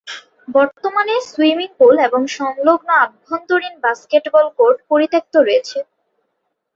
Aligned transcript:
বর্তমানে, 0.47 1.15
swimming 1.27 1.69
pool 1.79 1.95
এবং 2.07 2.21
সংলগ্ন 2.37 2.89
আভ্যন্তরীণ 3.03 3.75
বাস্কেটবল 3.83 4.45
কোর্ট 4.57 4.77
পরিত্যক্ত 4.89 5.33
রয়েছে। 5.39 5.77